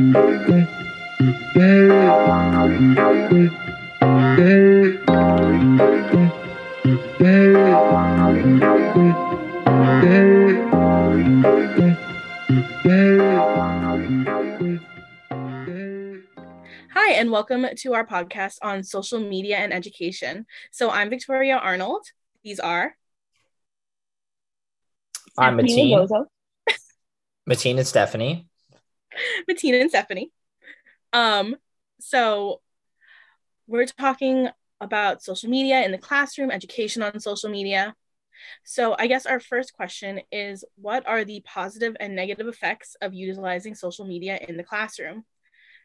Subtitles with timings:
[0.00, 0.06] Hi,
[17.12, 20.46] and welcome to our podcast on social media and education.
[20.70, 22.06] So I'm Victoria Arnold.
[22.42, 22.96] These are
[25.36, 26.08] I'm Mateen.
[27.46, 28.49] Mateen and Stephanie.
[29.46, 30.30] Bettina and Stephanie.
[31.12, 31.56] Um,
[32.00, 32.60] so
[33.66, 34.48] we're talking
[34.80, 37.94] about social media in the classroom, education on social media.
[38.64, 43.12] So I guess our first question is what are the positive and negative effects of
[43.12, 45.24] utilizing social media in the classroom?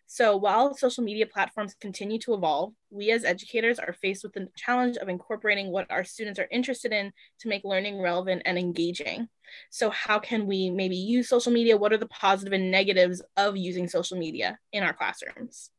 [0.08, 4.48] So while social media platforms continue to evolve, we as educators are faced with the
[4.56, 9.28] challenge of incorporating what our students are interested in to make learning relevant and engaging.
[9.72, 11.78] So how can we maybe use social media?
[11.78, 15.72] What are the positive and negatives of using social media in our classrooms?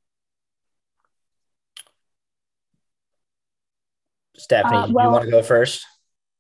[4.37, 5.87] Stephanie, Uh, you want to go first?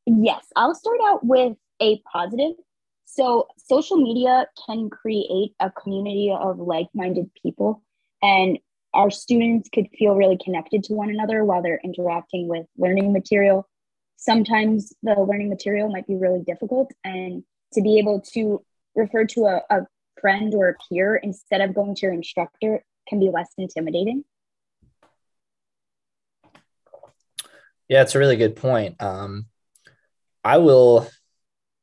[0.06, 2.52] Yes, I'll start out with a positive.
[3.06, 7.82] So, social media can create a community of like minded people,
[8.22, 8.58] and
[8.92, 13.68] our students could feel really connected to one another while they're interacting with learning material.
[14.16, 19.46] Sometimes the learning material might be really difficult, and to be able to refer to
[19.46, 19.86] a, a
[20.20, 24.24] friend or a peer instead of going to your instructor can be less intimidating.
[27.88, 29.00] Yeah, it's a really good point.
[29.00, 29.46] Um,
[30.42, 31.08] I will,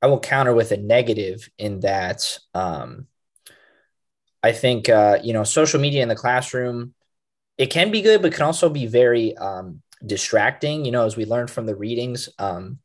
[0.03, 3.07] I will counter with a negative in that um,
[4.43, 6.93] I think uh, you know social media in the classroom
[7.57, 10.83] it can be good, but can also be very um, distracting.
[10.83, 12.79] You know, as we learned from the readings, um,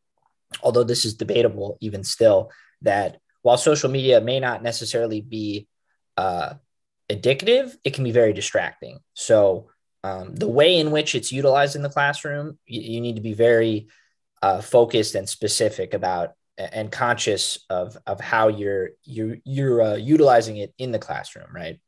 [0.63, 2.53] although this is debatable even still,
[2.83, 5.67] that while social media may not necessarily be
[6.17, 6.55] uh,
[7.09, 9.01] addictive, it can be very distracting.
[9.15, 9.71] So
[10.05, 13.35] um, the way in which it's utilized in the classroom, you, you need to be
[13.35, 13.89] very
[14.43, 20.57] uh, focused and specific about and conscious of of how you're you're you're uh, utilizing
[20.59, 21.81] it in the classroom, right?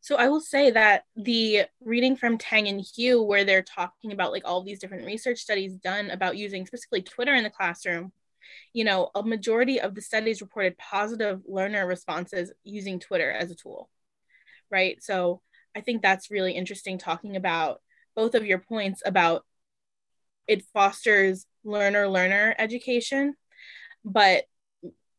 [0.00, 4.32] So I will say that the reading from Tang and Hew, where they're talking about
[4.32, 8.12] like all these different research studies done about using specifically Twitter in the classroom,
[8.74, 13.54] you know, a majority of the studies reported positive learner responses using Twitter as a
[13.54, 13.88] tool,
[14.70, 15.02] right?
[15.02, 15.40] So
[15.74, 17.80] I think that's really interesting talking about
[18.14, 19.44] both of your points about
[20.46, 23.34] it fosters learner learner education,
[24.04, 24.44] but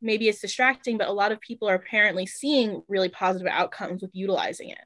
[0.01, 4.11] maybe it's distracting, but a lot of people are apparently seeing really positive outcomes with
[4.13, 4.85] utilizing it.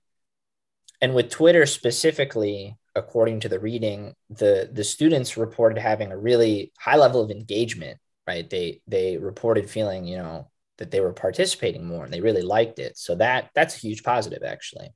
[1.02, 6.72] And with Twitter specifically, according to the reading, the the students reported having a really
[6.78, 8.00] high level of engagement.
[8.28, 8.48] Right?
[8.48, 12.80] They they reported feeling, you know, that they were participating more and they really liked
[12.80, 12.98] it.
[12.98, 14.90] So that that's a huge positive, actually.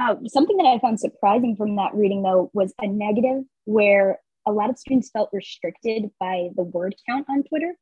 [0.00, 4.52] Uh, something that I found surprising from that reading, though, was a negative where a
[4.52, 7.74] lot of students felt restricted by the word count on Twitter,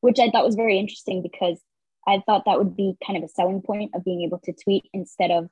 [0.00, 1.60] which I thought was very interesting because
[2.08, 4.86] I thought that would be kind of a selling point of being able to tweet
[4.92, 5.48] instead of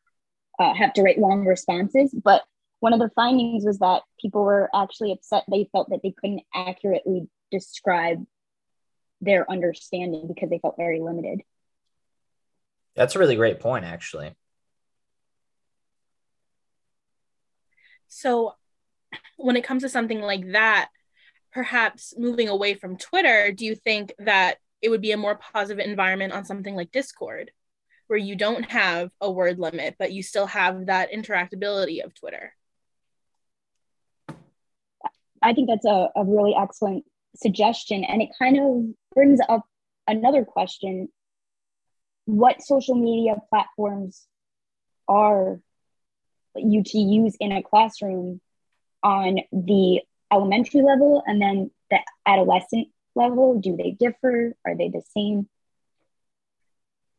[0.59, 2.13] uh, have to write long responses.
[2.13, 2.43] But
[2.81, 5.45] one of the findings was that people were actually upset.
[5.49, 8.25] They felt that they couldn't accurately describe
[9.21, 11.43] their understanding because they felt very limited.
[12.97, 14.35] That's a really great point, actually.
[18.15, 18.55] So,
[19.39, 20.91] when it comes to something like that,
[21.51, 25.85] perhaps moving away from Twitter, do you think that it would be a more positive
[25.85, 27.51] environment on something like Discord,
[28.09, 32.55] where you don't have a word limit, but you still have that interactability of Twitter?
[35.41, 38.05] I think that's a, a really excellent suggestion.
[38.05, 39.65] And it kind of brings up
[40.07, 41.09] another question
[42.27, 44.27] what social media platforms
[45.09, 45.61] are
[46.57, 48.41] you to use in a classroom
[49.03, 50.01] on the
[50.33, 53.61] elementary level and then the adolescent level?
[53.61, 54.55] Do they differ?
[54.67, 55.49] Are they the same?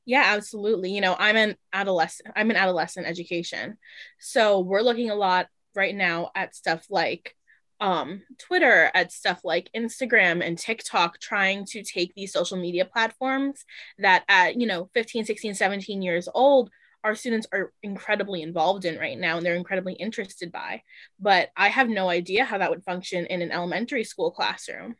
[0.05, 0.91] Yeah, absolutely.
[0.91, 2.33] You know, I'm an adolescent.
[2.35, 3.77] I'm an adolescent education.
[4.19, 7.35] So we're looking a lot right now at stuff like
[7.79, 13.65] um, Twitter, at stuff like Instagram and TikTok, trying to take these social media platforms
[13.99, 16.69] that at, you know, 15, 16, 17 years old,
[17.03, 20.81] our students are incredibly involved in right now and they're incredibly interested by.
[21.19, 24.95] But I have no idea how that would function in an elementary school classroom.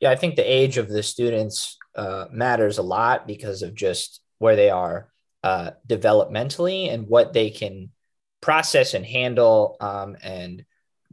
[0.00, 4.20] Yeah, I think the age of the students uh, matters a lot because of just
[4.38, 5.08] where they are
[5.42, 7.90] uh, developmentally and what they can
[8.40, 9.76] process and handle.
[9.80, 10.64] Um, and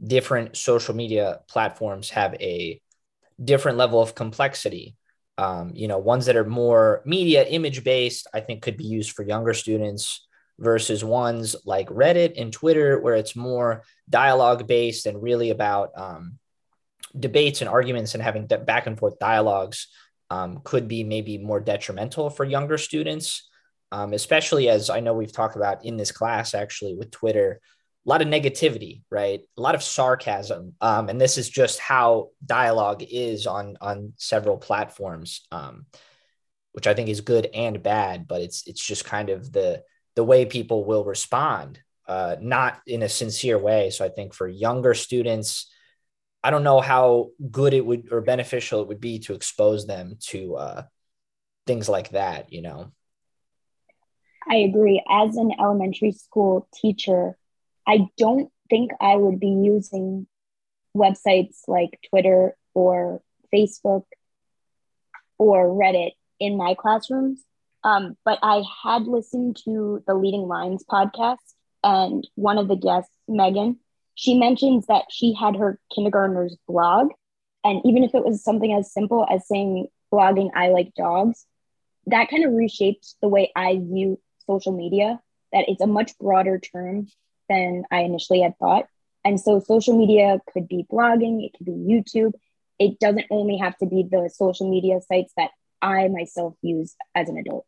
[0.04, 2.80] different social media platforms have a
[3.42, 4.96] different level of complexity.
[5.38, 9.12] Um, you know, ones that are more media image based, I think could be used
[9.12, 10.26] for younger students
[10.58, 16.38] versus ones like Reddit and Twitter, where it's more dialogue based and really about um,
[17.18, 19.88] debates and arguments and having back and forth dialogues
[20.30, 23.48] um, could be maybe more detrimental for younger students,
[23.90, 27.60] um, especially as I know we've talked about in this class actually with Twitter.
[28.04, 29.40] A lot of negativity, right?
[29.56, 34.56] A lot of sarcasm, um, and this is just how dialogue is on on several
[34.56, 35.86] platforms, um,
[36.72, 38.26] which I think is good and bad.
[38.26, 39.84] But it's it's just kind of the
[40.16, 43.90] the way people will respond, uh, not in a sincere way.
[43.90, 45.70] So I think for younger students,
[46.42, 50.16] I don't know how good it would or beneficial it would be to expose them
[50.28, 50.82] to uh,
[51.66, 52.90] things like that, you know.
[54.48, 55.00] I agree.
[55.08, 57.36] As an elementary school teacher,
[57.86, 60.26] I don't think I would be using
[60.96, 64.04] websites like Twitter or Facebook
[65.38, 67.40] or Reddit in my classrooms.
[67.84, 71.38] Um, but I had listened to the Leading Lines podcast,
[71.82, 73.80] and one of the guests, Megan,
[74.14, 77.08] she mentions that she had her kindergartner's blog.
[77.64, 81.44] And even if it was something as simple as saying, blogging, I like dogs,
[82.06, 85.20] that kind of reshaped the way I view social media,
[85.52, 87.08] that it's a much broader term
[87.52, 88.86] than I initially had thought.
[89.24, 92.32] And so social media could be blogging, it could be YouTube.
[92.78, 95.50] It doesn't only have to be the social media sites that
[95.80, 97.66] I myself use as an adult.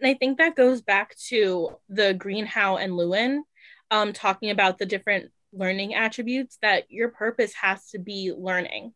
[0.00, 3.44] And I think that goes back to the Greenhow and Lewin
[3.90, 8.92] um, talking about the different learning attributes that your purpose has to be learning,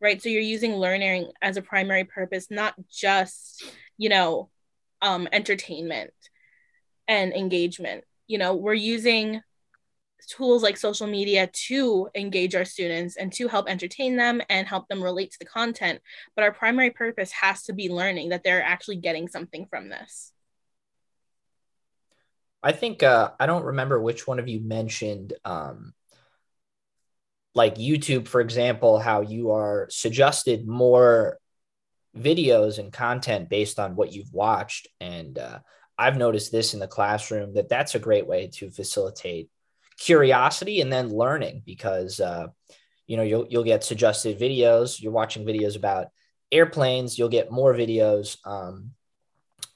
[0.00, 0.20] right?
[0.20, 3.64] So you're using learning as a primary purpose, not just,
[3.96, 4.50] you know,
[5.00, 6.12] um, entertainment
[7.08, 8.04] and engagement.
[8.26, 9.40] You know, we're using
[10.28, 14.88] tools like social media to engage our students and to help entertain them and help
[14.88, 16.00] them relate to the content.
[16.34, 20.32] But our primary purpose has to be learning that they're actually getting something from this.
[22.62, 25.92] I think uh, I don't remember which one of you mentioned, um,
[27.54, 31.38] like YouTube, for example, how you are suggested more
[32.16, 35.58] videos and content based on what you've watched, and uh,
[35.98, 39.50] I've noticed this in the classroom that that's a great way to facilitate
[39.98, 42.48] curiosity and then learning because uh,
[43.06, 45.00] you know you'll you'll get suggested videos.
[45.00, 46.08] You're watching videos about
[46.50, 48.36] airplanes, you'll get more videos.
[48.46, 48.90] Um,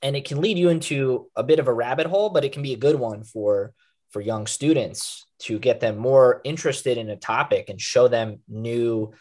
[0.03, 2.63] and it can lead you into a bit of a rabbit hole but it can
[2.63, 3.73] be a good one for
[4.11, 9.13] for young students to get them more interested in a topic and show them new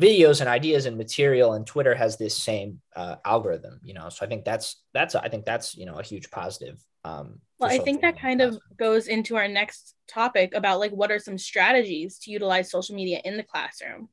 [0.00, 4.08] videos and ideas and material and twitter has this same uh, algorithm you know?
[4.08, 7.70] So i think that's that's i think that's you know a huge positive um, well
[7.70, 11.38] i think that kind of goes into our next topic about like what are some
[11.38, 14.08] strategies to utilize social media in the classroom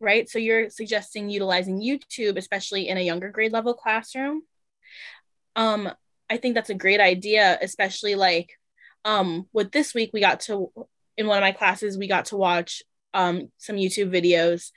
[0.00, 0.28] right?
[0.30, 4.42] So you're suggesting utilizing youtube especially in a younger grade level classroom.
[5.56, 5.90] Um
[6.30, 8.52] i think that's a great idea especially like
[9.04, 10.72] um with this week we got to
[11.16, 12.82] in one of my classes we got to watch
[13.14, 14.70] um some youtube videos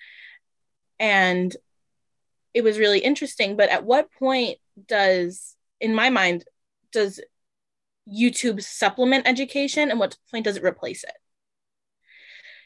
[1.03, 1.57] and
[2.53, 4.57] it was really interesting but at what point
[4.87, 6.45] does in my mind
[6.93, 7.19] does
[8.09, 11.17] youtube supplement education and what point does it replace it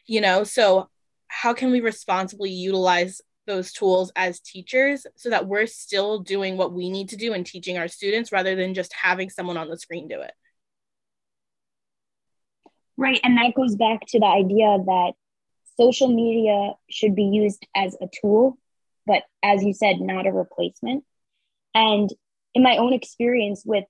[0.06, 0.88] you know so
[1.28, 6.74] how can we responsibly utilize those tools as teachers so that we're still doing what
[6.74, 9.78] we need to do and teaching our students rather than just having someone on the
[9.78, 10.34] screen do it.
[12.98, 13.20] Right.
[13.24, 15.14] And that goes back to the idea that
[15.80, 18.58] social media should be used as a tool,
[19.06, 21.04] but as you said, not a replacement.
[21.74, 22.10] And
[22.54, 23.86] in my own experience with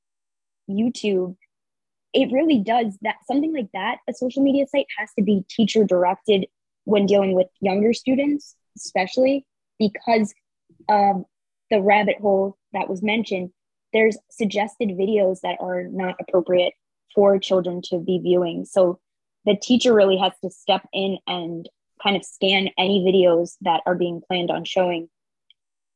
[0.69, 1.35] YouTube,
[2.13, 3.99] it really does that something like that.
[4.09, 6.47] A social media site has to be teacher directed
[6.83, 9.45] when dealing with younger students especially
[9.79, 10.33] because
[10.89, 11.25] of
[11.69, 13.51] the rabbit hole that was mentioned,
[13.93, 16.73] there's suggested videos that are not appropriate
[17.13, 18.65] for children to be viewing.
[18.65, 18.99] So
[19.45, 21.67] the teacher really has to step in and
[22.07, 25.09] kind of scan any videos that are being planned on showing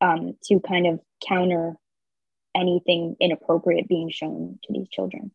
[0.02, 1.76] um, to kind of counter
[2.54, 5.32] anything inappropriate being shown to these children.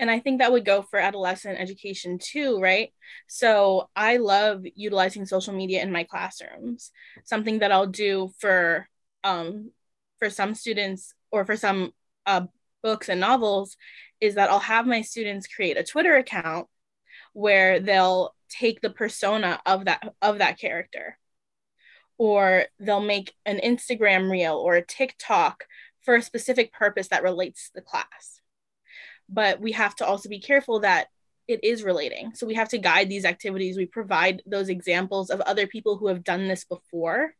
[0.00, 2.90] And i think that would go for adolescent education too right?
[3.26, 6.90] So i love utilizing social media in my classrooms.
[7.24, 8.88] Something that i'll do for
[9.24, 9.72] um
[10.18, 11.92] for some students or for some
[12.24, 12.46] uh,
[12.82, 13.76] books and novels
[14.20, 16.68] is that i'll have my students create a twitter account
[17.32, 21.18] where they'll take the persona of that of that character
[22.18, 25.64] or they'll make an instagram reel or a tiktok
[26.00, 28.40] for a specific purpose that relates to the class
[29.28, 31.08] but we have to also be careful that
[31.48, 32.34] it is relating.
[32.34, 33.76] So we have to guide these activities.
[33.76, 37.34] We provide those examples of other people who have done this before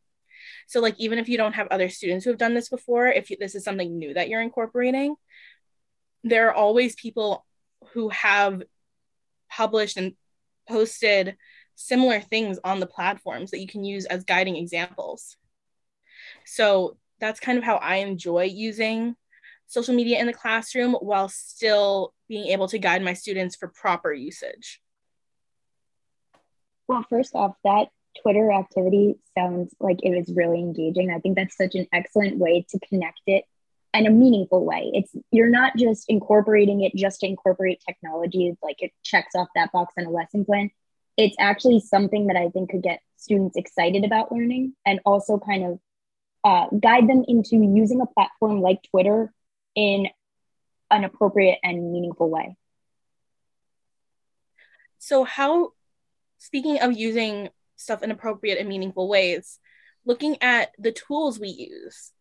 [0.66, 3.30] So, like, even if you don't have other students who have done this before, if
[3.30, 5.16] you, this is something new that you're incorporating,
[6.24, 7.44] there are always people
[7.92, 8.62] who have
[9.50, 10.14] published and
[10.68, 11.36] posted
[11.74, 15.36] similar things on the platforms that you can use as guiding examples.
[16.44, 19.14] So that's kind of how I enjoy using
[19.66, 24.12] social media in the classroom while still being able to guide my students for proper
[24.12, 24.80] usage.
[26.88, 27.88] Well, first off, that
[28.22, 31.10] Twitter activity sounds like it was really engaging.
[31.10, 33.44] I think that's such an excellent way to connect it
[33.94, 34.90] in a meaningful way.
[34.92, 39.72] It's you're not just incorporating it just to incorporate technology, like it checks off that
[39.72, 40.70] box on a lesson plan.
[41.16, 45.64] It's actually something that I think could get students excited about learning and also kind
[45.64, 45.80] of
[46.44, 49.32] uh, guide them into using a platform like Twitter
[49.74, 50.08] in
[50.90, 52.56] an appropriate and meaningful way.
[54.98, 55.72] So, how,
[56.38, 59.58] speaking of using stuff in appropriate and meaningful ways,
[60.04, 62.12] looking at the tools we use,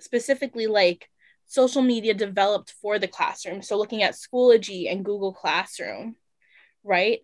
[0.00, 1.08] specifically like
[1.46, 3.62] social media developed for the classroom.
[3.62, 6.16] So looking at Schoology and Google Classroom,
[6.84, 7.20] right?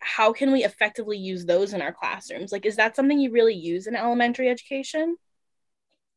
[0.00, 2.52] How can we effectively use those in our classrooms?
[2.52, 5.16] Like, is that something you really use in elementary education?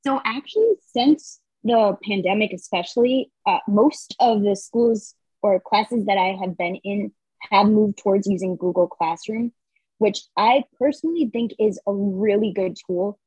[0.04, 6.38] So actually, since the pandemic, especially, uh, most of the schools or classes that I
[6.42, 7.12] have been in
[7.50, 9.52] have moved towards using Google Classroom,
[9.98, 13.20] which I personally think is a really good tool.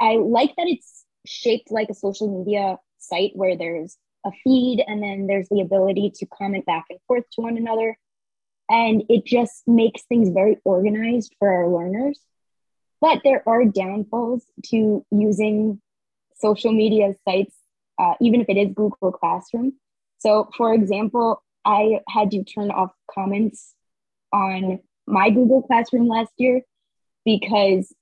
[0.00, 5.02] I like that it's shaped like a social media site where there's a feed and
[5.02, 7.96] then there's the ability to comment back and forth to one another.
[8.70, 12.20] And it just makes things very organized for our learners.
[13.00, 15.80] But there are downfalls to using
[16.36, 17.54] social media sites,
[17.98, 19.74] uh, even if it is Google Classroom.
[20.20, 23.74] So, for example, I had to turn off comments
[24.32, 26.62] on my Google Classroom last year
[27.24, 27.92] because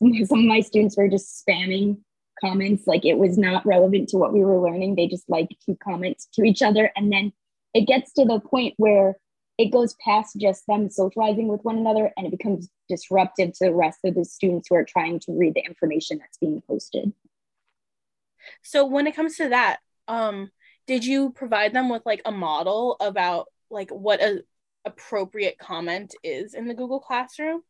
[0.00, 1.98] some of my students were just spamming
[2.42, 4.94] comments like it was not relevant to what we were learning.
[4.94, 6.90] They just like to comment to each other.
[6.96, 7.32] And then
[7.74, 9.16] it gets to the point where
[9.58, 13.74] it goes past just them socializing with one another and it becomes disruptive to the
[13.74, 17.12] rest of the students who are trying to read the information that's being posted.
[18.62, 20.50] So when it comes to that um
[20.88, 24.42] did you provide them with like a model about like what a
[24.84, 27.62] appropriate comment is in the google classroom?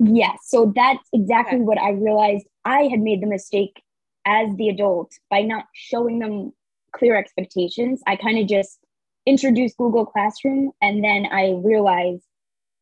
[0.00, 0.38] Yes.
[0.46, 1.64] So that's exactly okay.
[1.64, 2.46] what i realized.
[2.64, 3.82] I had made the mistake
[4.24, 6.52] as the adult by not showing them
[6.92, 8.78] clear expectations i kind of just
[9.26, 12.24] introduced google classroom and then i realized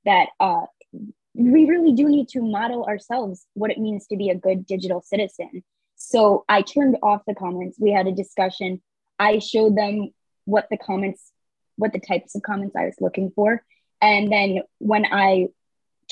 [0.04, 0.62] that uh,
[1.38, 5.00] we really do need to model ourselves what it means to be a good digital
[5.02, 5.62] citizen.
[5.96, 7.78] So i turned off the comments.
[7.78, 8.82] We had a discussion.
[9.18, 10.10] I showed them
[10.44, 11.30] what the comments
[11.76, 13.62] what the types of comments i was looking for.
[14.00, 15.48] And then when i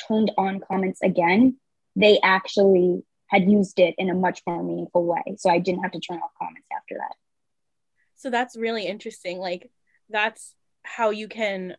[0.06, 1.56] turned on comments again
[1.97, 5.37] they actually had used it in a much more meaningful way.
[5.38, 7.16] So I didn't have to turn off comments after that.
[8.16, 9.38] So that's really interesting.
[9.38, 9.71] Like
[10.09, 11.76] that's how you can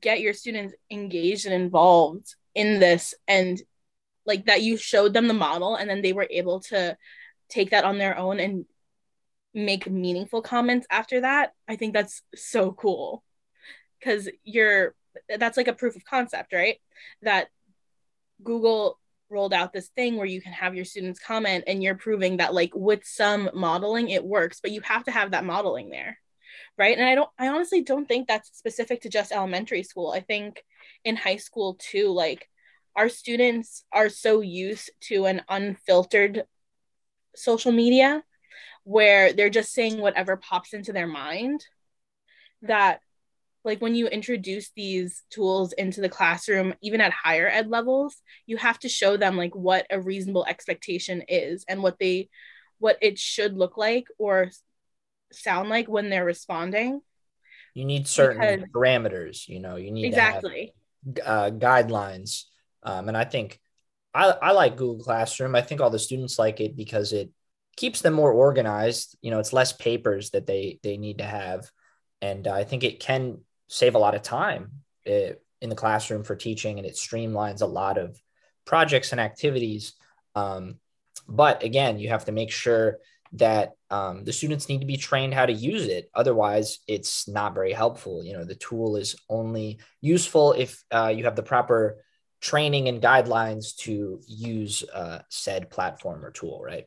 [0.00, 3.60] get your students engaged and involved in this and
[4.26, 6.96] like that you showed them the model and then they were able to
[7.48, 8.66] take that on their own and
[9.52, 11.54] make meaningful comments after that.
[11.66, 13.24] I think that's so cool.
[14.04, 14.94] Cuz you're
[15.38, 16.78] that's like a proof of concept, right?
[17.22, 17.48] That
[18.44, 18.98] Google
[19.30, 22.52] rolled out this thing where you can have your students comment and you're proving that
[22.54, 26.18] like with some modeling it works but you have to have that modeling there
[26.76, 26.96] right?
[26.96, 30.10] And i don't i honestly don't think that's specific to just elementary school.
[30.10, 30.64] I think
[31.04, 32.48] in high school too like
[32.96, 36.44] our students are so used to an unfiltered
[37.36, 38.22] social media
[38.84, 41.64] where they're just saying whatever pops into their mind
[42.62, 43.00] that
[43.64, 48.56] like when you introduce these tools into the classroom even at higher ed levels you
[48.56, 52.28] have to show them like what a reasonable expectation is and what they
[52.78, 54.50] what it should look like or
[55.32, 57.00] sound like when they're responding.
[57.74, 60.72] You need certain because, parameters you know you need exactly.
[61.24, 62.44] have, uh, guidelines.
[62.82, 63.60] Um, and i think
[64.12, 65.54] I, I like google classroom.
[65.54, 67.30] I think all the students like it because it
[67.76, 69.16] keeps them more organized.
[69.22, 71.70] You know it's less papers that they they need to have.
[72.22, 73.38] And uh, i think it can
[73.70, 74.72] save a lot of time
[75.06, 78.20] eh, in the classroom for teaching and it streamlines a lot of
[78.66, 79.94] projects and activities.
[80.34, 80.80] Um,
[81.28, 82.98] but again, you have to make sure
[83.34, 86.10] that um, the students need to be trained how to use it.
[86.14, 88.24] Otherwise, it's not very helpful.
[88.24, 92.02] You know, the tool is only useful if uh, you have the proper
[92.40, 96.86] training and guidelines to use uh, said platform or tool, right?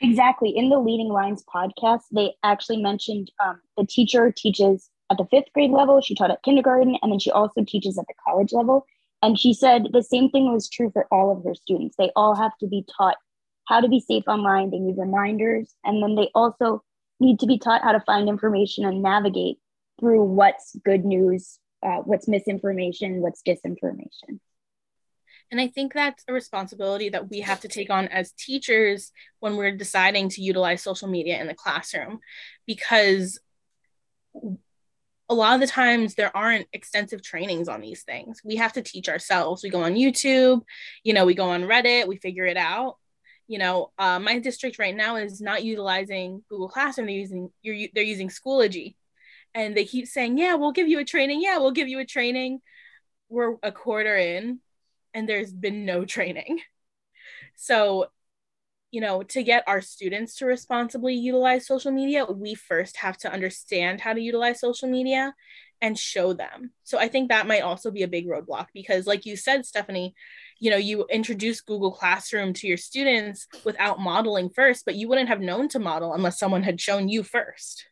[0.00, 0.56] Exactly.
[0.56, 5.52] In the Leading Lines podcast, they actually mentioned um, the teacher teaches at the fifth
[5.52, 6.00] grade level.
[6.00, 8.86] She taught at kindergarten, and then she also teaches at the college level.
[9.22, 11.96] And she said the same thing was true for all of her students.
[11.96, 13.16] They all have to be taught
[13.66, 14.70] how to be safe online.
[14.70, 15.74] They need reminders.
[15.84, 16.82] And then they also
[17.18, 19.58] need to be taught how to find information and navigate
[20.00, 24.40] through what's good news, uh, what's misinformation, what's disinformation.
[25.50, 29.56] And I think that's a responsibility that we have to take on as teachers when
[29.56, 32.20] we're deciding to utilize social media in the classroom
[32.66, 33.40] because
[35.30, 38.42] a lot of the times there aren't extensive trainings on these things.
[38.44, 39.62] We have to teach ourselves.
[39.62, 40.62] We go on YouTube,
[41.04, 42.96] you know, we go on Reddit, we figure it out.
[43.46, 47.06] You know, uh, my district right now is not utilizing Google Classroom.
[47.06, 48.96] They're using you're, they're using Schoology,
[49.54, 51.42] and they keep saying, "Yeah, we'll give you a training.
[51.42, 52.60] Yeah, we'll give you a training."
[53.28, 54.60] We're a quarter in,
[55.14, 56.60] and there's been no training.
[57.56, 58.06] So,
[58.90, 63.32] you know, to get our students to responsibly utilize social media, we first have to
[63.32, 65.34] understand how to utilize social media
[65.80, 66.72] and show them.
[66.84, 70.14] So I think that might also be a big roadblock because like you said Stephanie,
[70.58, 75.28] you know, you introduce Google Classroom to your students without modeling first, but you wouldn't
[75.28, 77.86] have known to model unless someone had shown you first.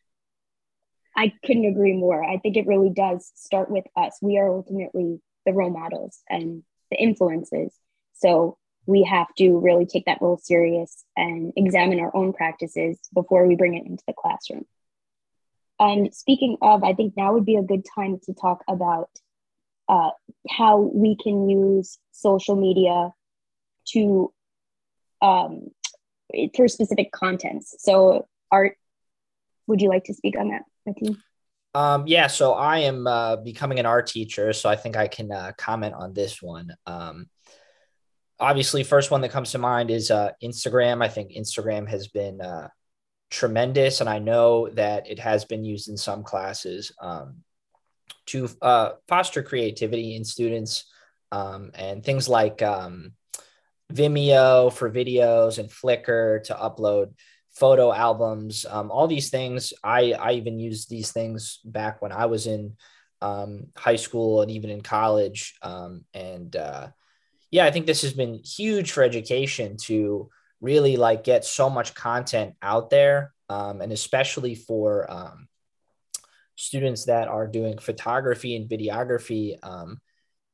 [1.15, 2.23] I couldn't agree more.
[2.23, 4.17] I think it really does start with us.
[4.21, 7.73] We are ultimately the role models and the influences.
[8.13, 8.58] So
[8.89, 13.55] we have to really take that role serious and examine our own practices before we
[13.55, 14.65] bring it into the classroom.
[15.79, 19.09] And speaking of, I think now would be a good time to talk about
[19.87, 20.09] uh,
[20.49, 23.11] how we can use social media
[23.89, 24.33] to
[25.21, 25.67] um,
[26.55, 27.75] through specific contents.
[27.77, 28.75] So, art.
[29.67, 31.17] Would you like to speak on that, Mateen?
[31.75, 35.31] Um, yeah, so I am uh, becoming an art teacher, so I think I can
[35.31, 36.73] uh, comment on this one.
[36.87, 37.29] Um,
[38.39, 41.03] obviously, first one that comes to mind is uh, Instagram.
[41.03, 42.69] I think Instagram has been uh,
[43.29, 47.37] tremendous, and I know that it has been used in some classes um,
[48.27, 50.85] to uh, foster creativity in students
[51.31, 53.13] um, and things like um,
[53.93, 57.13] Vimeo for videos and Flickr to upload
[57.51, 59.73] photo albums, um, all these things.
[59.83, 62.77] I, I even used these things back when I was in
[63.21, 65.55] um, high school and even in college.
[65.61, 66.87] Um, and uh,
[67.51, 70.29] yeah, I think this has been huge for education to
[70.61, 73.33] really like get so much content out there.
[73.49, 75.47] Um, and especially for um,
[76.55, 79.99] students that are doing photography and videography, um,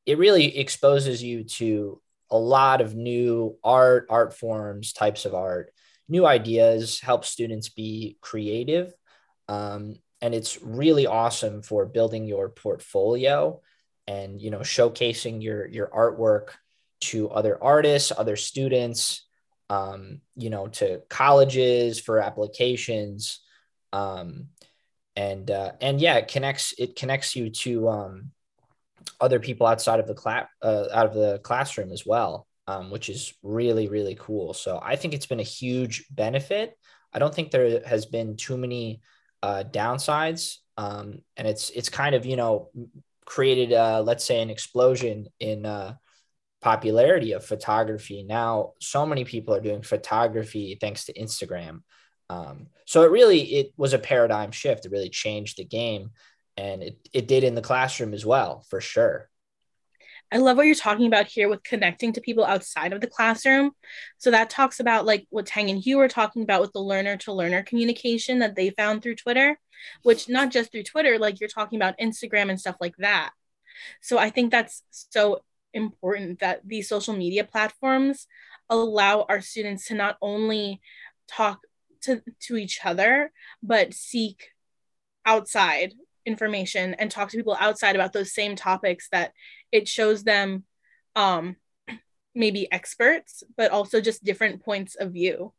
[0.05, 5.71] it really exposes you to a lot of new art, art forms, types of art
[6.07, 8.93] new ideas, help students be creative.
[9.47, 13.61] Um, and it's really awesome for building your portfolio
[14.07, 16.49] and you know showcasing your your artwork
[17.01, 19.25] to other artists, other students,
[19.69, 23.41] um, you know, to colleges for applications.
[23.93, 24.47] Um,
[25.15, 28.31] and uh, and yeah, it connects it connects you to um,
[29.21, 33.09] other people outside of the class uh, out of the classroom as well um, which
[33.09, 34.53] is really, really cool.
[34.53, 36.77] So I think it's been a huge benefit.
[37.13, 39.01] I don't think there has been too many
[39.43, 40.57] uh, downsides.
[40.77, 42.69] Um, and it's, it's kind of, you know,
[43.25, 45.95] created, uh, let's say, an explosion in uh,
[46.65, 48.23] popularity of photography.
[48.23, 51.83] Now, so many people are doing photography thanks to Instagram.
[52.31, 54.83] Um, so it really, it was a paradigm shift.
[54.83, 56.09] It really changed the game.
[56.57, 59.29] And it, it did in the classroom as well, for sure.
[60.31, 63.73] I love what you're talking about here with connecting to people outside of the classroom.
[64.17, 67.15] So that talks about like what Tang and Hew were talking about with the learner
[67.17, 69.59] to learner communication that they found through Twitter,
[70.01, 73.33] which not just through Twitter, like you're talking about Instagram and stuff like that.
[74.01, 75.41] So I think that's so
[75.75, 78.27] important that these social media platforms
[78.69, 80.81] allow our students to not only
[81.27, 81.59] talk
[82.01, 84.49] to, to each other, but seek
[85.25, 85.93] outside
[86.25, 89.31] information and talk to people outside about those same topics that
[89.71, 90.63] it shows them
[91.15, 91.55] um
[92.35, 95.53] maybe experts but also just different points of view.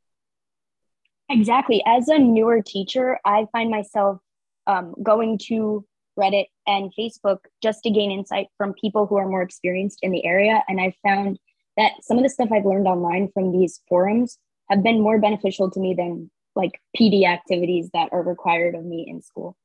[1.28, 1.82] Exactly.
[1.86, 4.18] As a newer teacher i find myself
[4.66, 5.84] um, going to
[6.18, 10.24] reddit and facebook just to gain insight from people who are more experienced in the
[10.24, 11.38] area and I've found
[11.76, 14.38] that some of the stuff i've learned online from these forums
[14.70, 19.06] have been more beneficial to me than like pd activities that are required of me
[19.08, 19.56] in school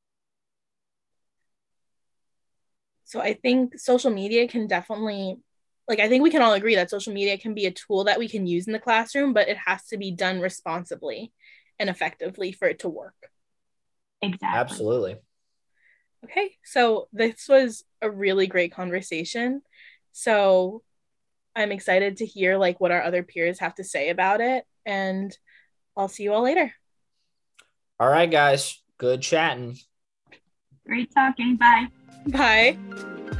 [3.11, 5.35] So I think social media can definitely
[5.85, 8.17] like I think we can all agree that social media can be a tool that
[8.19, 11.33] we can use in the classroom, but it has to be done responsibly
[11.77, 13.15] and effectively for it to work.
[14.21, 14.47] Exactly.
[14.47, 15.17] Absolutely.
[16.25, 19.61] Okay, so this was a really great conversation.
[20.11, 20.83] So
[21.55, 25.35] I'm excited to hear like what our other peers have to say about it and
[25.97, 26.73] I'll see you all later.
[27.99, 28.81] All right, guys.
[28.97, 29.77] Good chatting.
[30.85, 31.57] Great talking.
[31.57, 31.87] Bye.
[32.27, 33.37] Bye.